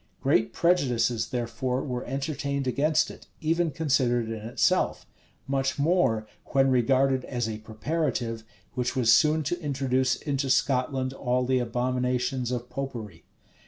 []Great 0.21 0.51
prejudices, 0.51 1.27
therefore, 1.29 1.83
were 1.83 2.03
entertained 2.05 2.65
against 2.65 3.11
it, 3.11 3.27
even 3.39 3.69
considered 3.69 4.29
in 4.31 4.47
itself; 4.47 5.05
much 5.45 5.77
more 5.77 6.25
when 6.53 6.71
regarded 6.71 7.23
as 7.25 7.47
a 7.47 7.59
preparative, 7.59 8.43
which 8.73 8.95
was 8.95 9.13
soon 9.13 9.43
to 9.43 9.61
introduce 9.61 10.15
into 10.15 10.49
Scotland 10.49 11.13
all 11.13 11.45
the 11.45 11.59
abominations 11.59 12.49
of 12.49 12.67
Popery. 12.67 13.25